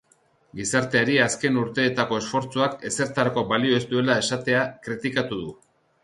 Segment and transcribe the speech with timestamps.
[0.59, 5.53] Gizarteari azken urteetako esfortzuak ezertarako balio ez duela esatea kritikatu du.